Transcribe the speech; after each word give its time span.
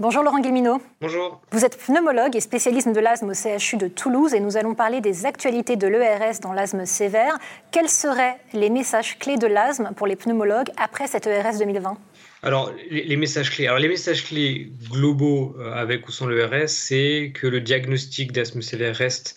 Bonjour 0.00 0.22
Laurent 0.22 0.40
Guillemino. 0.40 0.80
Bonjour. 1.02 1.42
Vous 1.52 1.66
êtes 1.66 1.76
pneumologue 1.76 2.34
et 2.34 2.40
spécialiste 2.40 2.88
de 2.88 3.00
l'asthme 3.00 3.28
au 3.28 3.34
CHU 3.34 3.76
de 3.76 3.86
Toulouse 3.86 4.32
et 4.32 4.40
nous 4.40 4.56
allons 4.56 4.74
parler 4.74 5.02
des 5.02 5.26
actualités 5.26 5.76
de 5.76 5.86
l'ERS 5.86 6.40
dans 6.40 6.54
l'asthme 6.54 6.86
sévère. 6.86 7.38
Quels 7.70 7.90
seraient 7.90 8.38
les 8.54 8.70
messages 8.70 9.18
clés 9.18 9.36
de 9.36 9.46
l'asthme 9.46 9.90
pour 9.94 10.06
les 10.06 10.16
pneumologues 10.16 10.70
après 10.78 11.06
cette 11.06 11.26
ERS 11.26 11.58
2020 11.58 11.98
alors, 12.42 12.72
les, 12.90 13.16
messages 13.16 13.50
clés. 13.50 13.66
Alors, 13.66 13.78
les 13.78 13.88
messages 13.88 14.24
clés 14.24 14.72
globaux 14.90 15.54
euh, 15.58 15.74
avec 15.74 16.08
ou 16.08 16.10
sans 16.10 16.26
l'ERS, 16.26 16.70
c'est 16.70 17.32
que 17.34 17.46
le 17.46 17.60
diagnostic 17.60 18.32
d'asthme 18.32 18.62
sévère 18.62 18.96
reste 18.96 19.36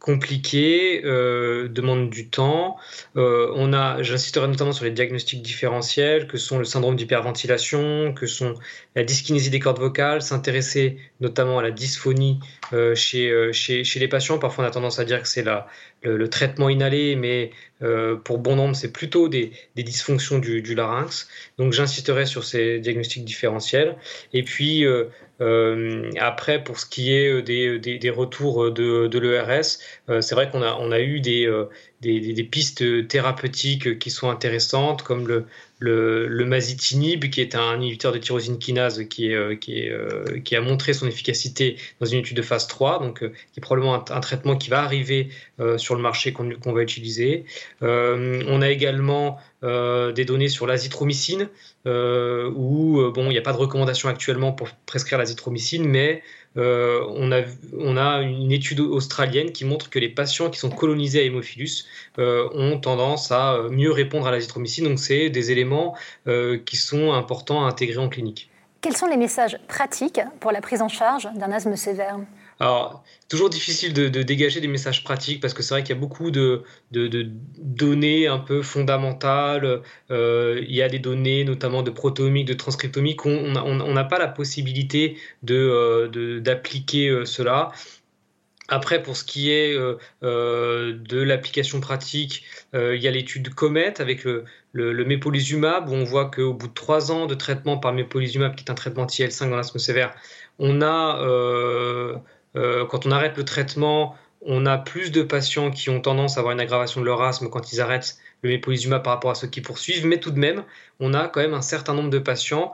compliqué, 0.00 1.02
euh, 1.04 1.68
demande 1.68 2.08
du 2.10 2.28
temps. 2.28 2.76
Euh, 3.16 3.52
on 3.56 3.72
a, 3.72 4.02
j'insisterai 4.02 4.46
notamment 4.46 4.72
sur 4.72 4.84
les 4.84 4.92
diagnostics 4.92 5.42
différentiels, 5.42 6.28
que 6.28 6.38
sont 6.38 6.58
le 6.58 6.64
syndrome 6.64 6.94
d'hyperventilation, 6.94 8.12
que 8.14 8.26
sont 8.26 8.54
la 8.94 9.02
dyskinésie 9.02 9.50
des 9.50 9.58
cordes 9.58 9.80
vocales, 9.80 10.22
s'intéresser 10.22 10.98
notamment 11.20 11.58
à 11.58 11.62
la 11.62 11.72
dysphonie 11.72 12.38
euh, 12.72 12.94
chez, 12.94 13.52
chez, 13.52 13.82
chez, 13.82 13.98
les 13.98 14.08
patients. 14.08 14.38
Parfois, 14.38 14.64
on 14.64 14.66
a 14.68 14.70
tendance 14.70 15.00
à 15.00 15.04
dire 15.04 15.20
que 15.20 15.28
c'est 15.28 15.42
la, 15.42 15.66
le, 16.02 16.28
traitement 16.28 16.68
inhalé, 16.68 17.16
mais 17.16 17.50
pour 18.24 18.38
bon 18.38 18.56
nombre, 18.56 18.74
c'est 18.74 18.92
plutôt 18.92 19.28
des, 19.28 19.52
des 19.76 19.82
dysfonctions 19.82 20.38
du, 20.38 20.74
larynx. 20.74 21.28
Donc, 21.58 21.72
j'insisterai 21.72 22.26
sur 22.26 22.44
ces 22.44 22.78
diagnostics 22.78 23.24
différentiels. 23.24 23.96
Et 24.32 24.42
puis, 24.42 24.84
euh, 25.40 26.10
après, 26.18 26.62
pour 26.62 26.78
ce 26.78 26.86
qui 26.86 27.12
est 27.14 27.28
euh, 27.28 27.42
des, 27.42 27.78
des, 27.78 27.98
des 27.98 28.10
retours 28.10 28.70
de, 28.72 29.06
de 29.06 29.18
l'ERS, 29.18 29.78
euh, 30.08 30.20
c'est 30.20 30.34
vrai 30.34 30.50
qu'on 30.50 30.62
a, 30.62 30.74
on 30.74 30.90
a 30.90 31.00
eu 31.00 31.20
des, 31.20 31.46
des, 32.00 32.44
pistes 32.44 33.08
thérapeutiques 33.08 33.98
qui 33.98 34.10
sont 34.10 34.30
intéressantes, 34.30 35.02
comme 35.02 35.26
le, 35.26 35.46
le, 35.80 37.28
qui 37.28 37.40
est 37.40 37.54
un 37.54 37.76
inhibiteur 37.76 38.12
de 38.12 38.18
tyrosine 38.18 38.58
kinase 38.58 39.04
qui, 39.08 39.32
est, 39.32 39.58
qui, 39.58 39.78
est, 39.80 40.42
qui 40.44 40.56
a 40.56 40.60
montré 40.60 40.92
son 40.92 41.06
efficacité 41.06 41.76
dans 42.00 42.06
une 42.06 42.20
étude 42.20 42.36
de 42.36 42.42
phase 42.42 42.66
3, 42.68 43.00
donc 43.00 43.20
qui 43.20 43.26
est 43.58 43.60
probablement 43.60 43.94
un, 44.10 44.20
traitement 44.20 44.56
qui 44.56 44.70
va 44.70 44.82
arriver 44.82 45.28
sur 45.76 45.96
le 45.96 46.02
marché 46.02 46.32
qu'on 46.32 46.72
va 46.72 46.82
utiliser. 46.82 47.44
on 47.80 48.62
a 48.62 48.70
également 48.70 49.38
des 49.62 50.24
données 50.24 50.48
sur 50.48 50.66
l'azithromycine, 50.66 51.48
où 51.84 53.10
bon, 53.12 53.26
il 53.26 53.30
n'y 53.30 53.38
a 53.38 53.42
pas 53.42 53.52
de 53.52 53.58
recommandation 53.58 54.08
actuellement 54.08 54.52
pour 54.52 54.68
prescrire 54.86 55.18
l'azithromycine, 55.18 55.84
mais 55.84 56.22
euh, 56.56 57.04
on, 57.08 57.30
a, 57.96 58.22
une 58.22 58.52
étude 58.52 58.80
australienne 58.80 59.52
qui 59.52 59.64
montre 59.64 59.90
que 59.90 59.98
les 59.98 60.08
patients 60.08 60.50
qui 60.50 60.58
sont 60.58 60.70
colonisés 60.70 61.20
à 61.20 61.22
hémophilus 61.22 61.84
euh, 62.18 62.48
ont 62.52 62.78
tendance 62.78 63.30
à 63.30 63.62
mieux 63.70 63.92
répondre 63.92 64.26
à 64.26 64.30
l'azithromycine. 64.30 64.84
Donc, 64.84 64.98
c'est 64.98 65.30
des 65.30 65.52
éléments 65.52 65.96
euh, 66.26 66.58
qui 66.64 66.76
sont 66.76 67.12
importants 67.12 67.64
à 67.64 67.68
intégrer 67.68 67.98
en 67.98 68.08
clinique. 68.08 68.50
Quels 68.80 68.96
sont 68.96 69.06
les 69.06 69.16
messages 69.16 69.58
pratiques 69.68 70.20
pour 70.40 70.52
la 70.52 70.60
prise 70.60 70.82
en 70.82 70.88
charge 70.88 71.28
d'un 71.34 71.52
asthme 71.52 71.76
sévère? 71.76 72.18
Alors, 72.60 73.04
toujours 73.28 73.50
difficile 73.50 73.92
de, 73.92 74.08
dégager 74.08 74.60
des 74.60 74.68
messages 74.68 75.04
pratiques 75.04 75.40
parce 75.40 75.54
que 75.54 75.62
c'est 75.62 75.74
vrai 75.74 75.82
qu'il 75.82 75.94
y 75.94 75.98
a 75.98 76.00
beaucoup 76.00 76.30
de, 76.30 76.64
données 76.90 78.26
un 78.26 78.38
peu 78.38 78.62
fondamentales. 78.62 79.82
Euh, 80.10 80.60
il 80.66 80.74
y 80.74 80.82
a 80.82 80.88
des 80.88 80.98
données 80.98 81.44
notamment 81.44 81.82
de 81.82 81.90
protéomique, 81.90 82.46
de 82.46 82.54
transcriptomique. 82.54 83.24
On 83.26 83.92
n'a 83.92 84.04
pas 84.04 84.18
la 84.18 84.28
possibilité 84.28 85.16
euh, 85.48 86.40
d'appliquer 86.40 87.08
euh, 87.08 87.24
cela. 87.24 87.70
Après, 88.70 89.02
pour 89.02 89.16
ce 89.16 89.24
qui 89.24 89.50
est 89.50 89.74
de 90.20 91.22
l'application 91.22 91.80
pratique, 91.80 92.44
il 92.74 93.00
y 93.00 93.08
a 93.08 93.10
l'étude 93.10 93.54
Comet 93.54 93.98
avec 93.98 94.24
le, 94.24 94.44
le, 94.72 95.04
mépolizumab, 95.06 95.88
où 95.88 95.94
on 95.94 96.04
voit 96.04 96.30
qu'au 96.30 96.52
bout 96.52 96.68
de 96.68 96.74
trois 96.74 97.10
ans 97.10 97.24
de 97.26 97.34
traitement 97.34 97.78
par 97.78 97.94
mépolizumab, 97.94 98.54
qui 98.56 98.64
est 98.64 98.70
un 98.70 98.74
traitement 98.74 99.06
TL5 99.06 99.48
dans 99.48 99.56
l'asthme 99.56 99.78
sévère, 99.78 100.14
on 100.58 100.82
a 100.82 101.16
euh, 102.58 102.84
quand 102.84 103.06
on 103.06 103.10
arrête 103.10 103.36
le 103.36 103.44
traitement, 103.44 104.14
on 104.42 104.66
a 104.66 104.78
plus 104.78 105.10
de 105.10 105.22
patients 105.22 105.70
qui 105.70 105.90
ont 105.90 106.00
tendance 106.00 106.36
à 106.36 106.40
avoir 106.40 106.52
une 106.52 106.60
aggravation 106.60 107.00
de 107.00 107.06
leur 107.06 107.22
asthme 107.22 107.48
quand 107.48 107.72
ils 107.72 107.80
arrêtent 107.80 108.18
le 108.42 108.50
mépolizumab 108.50 109.02
par 109.02 109.14
rapport 109.14 109.30
à 109.30 109.34
ceux 109.34 109.48
qui 109.48 109.60
poursuivent, 109.60 110.06
mais 110.06 110.18
tout 110.18 110.30
de 110.30 110.38
même, 110.38 110.64
on 111.00 111.14
a 111.14 111.28
quand 111.28 111.40
même 111.40 111.54
un 111.54 111.62
certain 111.62 111.94
nombre 111.94 112.10
de 112.10 112.18
patients 112.18 112.72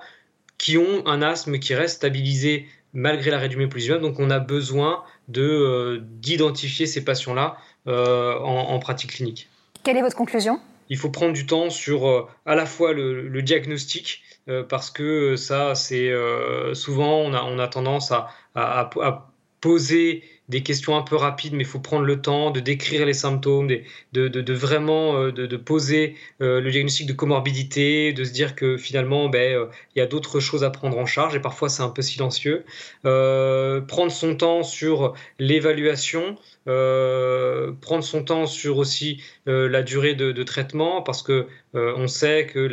qui 0.58 0.78
ont 0.78 1.06
un 1.06 1.22
asthme 1.22 1.58
qui 1.58 1.74
reste 1.74 1.96
stabilisé 1.96 2.66
malgré 2.92 3.30
l'arrêt 3.30 3.48
du 3.48 3.56
mépolizumab, 3.56 4.00
donc 4.00 4.20
on 4.20 4.30
a 4.30 4.38
besoin 4.38 5.02
euh, 5.36 6.00
d'identifier 6.02 6.86
ces 6.86 7.04
patients-là 7.04 7.56
euh, 7.88 8.38
en, 8.38 8.78
pratique 8.78 9.12
clinique. 9.12 9.48
Quelle 9.82 9.96
est 9.96 10.02
votre 10.02 10.16
conclusion? 10.16 10.60
Il 10.90 10.98
faut 10.98 11.10
prendre 11.10 11.32
du 11.32 11.46
temps 11.46 11.70
sur 11.70 12.28
à 12.46 12.54
la 12.54 12.66
fois 12.66 12.92
le, 12.92 13.42
diagnostic, 13.42 14.22
parce 14.68 14.90
que 14.90 15.34
ça, 15.36 15.74
c'est 15.74 16.12
souvent, 16.74 17.20
on 17.20 17.32
a, 17.32 17.42
on 17.42 17.58
a 17.58 17.68
tendance 17.68 18.12
à, 18.12 18.28
à, 18.54 18.90
poser 19.64 20.22
des 20.50 20.62
questions 20.62 20.94
un 20.94 21.00
peu 21.00 21.16
rapides, 21.16 21.54
mais 21.54 21.62
il 21.62 21.66
faut 21.66 21.78
prendre 21.78 22.04
le 22.04 22.20
temps 22.20 22.50
de 22.50 22.60
décrire 22.60 23.06
les 23.06 23.14
symptômes, 23.14 23.66
de, 24.12 24.28
de, 24.28 24.52
vraiment 24.52 25.16
euh, 25.16 25.32
de, 25.32 25.56
poser 25.56 26.16
euh, 26.42 26.60
le 26.60 26.70
diagnostic 26.70 27.06
de 27.06 27.14
comorbidité, 27.14 28.12
de 28.12 28.24
se 28.24 28.32
dire 28.32 28.54
que 28.54 28.76
finalement, 28.76 29.30
ben, 29.30 29.56
euh, 29.56 29.66
il 29.96 30.00
y 30.00 30.02
a 30.02 30.06
d'autres 30.06 30.40
choses 30.40 30.62
à 30.62 30.68
prendre 30.68 30.98
en 30.98 31.06
charge, 31.06 31.34
et 31.34 31.40
parfois 31.40 31.70
c'est 31.70 31.82
un 31.82 31.88
peu 31.88 32.02
silencieux. 32.02 32.64
prendre 33.02 34.12
son 34.12 34.36
temps 34.36 34.62
sur 34.62 35.14
l'évaluation, 35.38 36.36
prendre 36.66 38.04
son 38.04 38.22
temps 38.22 38.46
sur 38.46 38.76
aussi 38.76 39.22
la 39.46 39.82
durée 39.82 40.14
de, 40.14 40.42
traitement, 40.42 41.00
parce 41.00 41.22
que 41.22 41.46
on 41.72 42.06
sait 42.06 42.46
que 42.46 42.68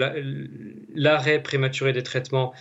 l'arrêt 0.95 1.41
prématuré 1.41 1.93
des 1.93 2.03
traitements 2.03 2.53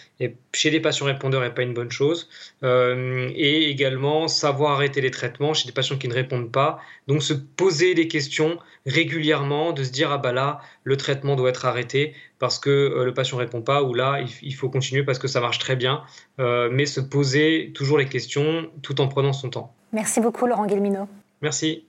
chez 0.53 0.71
les 0.71 0.81
patients 0.81 1.07
répondeurs 1.07 1.41
n'est 1.41 1.51
pas 1.51 1.63
une 1.63 1.75
bonne 1.75 1.91
chose, 1.91 2.29
et 2.63 3.71
également 3.71 4.29
savoir 4.29 4.73
arrêter 4.73 5.01
les 5.01 5.11
traitements 5.11 5.55
chez 5.55 5.67
des 5.67 5.73
patients 5.73 5.97
qui 5.97 6.09
ne 6.09 6.15
répondent 6.15 6.53
pas. 6.53 6.81
Donc 7.09 7.23
se 7.23 7.33
poser 7.33 7.95
des 7.95 8.09
questions 8.09 8.59
régulièrement, 8.87 9.73
de 9.73 9.85
se 9.85 9.91
dire 9.91 10.11
ah 10.13 10.19
bah 10.19 10.33
là 10.33 10.61
le 10.85 10.97
traitement 10.97 11.37
doit 11.37 11.51
être 11.51 11.67
arrêté 11.67 12.15
parce 12.39 12.59
que 12.59 12.71
euh, 12.71 13.05
le 13.05 13.15
patient 13.15 13.37
répond 13.37 13.63
pas 13.63 13.83
ou 13.83 13.95
là 13.95 14.21
il, 14.43 14.55
faut 14.55 14.69
continuer 14.69 15.03
parce 15.03 15.19
que 15.19 15.29
ça 15.29 15.41
marche 15.41 15.59
très 15.59 15.77
bien. 15.77 16.03
Euh, 16.39 16.69
mais 16.73 16.87
se 16.87 17.01
poser 17.01 17.73
toujours 17.75 17.99
les 17.99 18.07
questions 18.07 18.71
tout 18.83 19.01
en 19.01 19.09
prenant 19.09 19.33
son 19.33 19.51
temps. 19.51 19.75
Merci 19.93 20.21
beaucoup 20.21 20.47
Laurent 20.47 20.67
Guillemino. 20.67 21.09
Merci. 21.43 21.85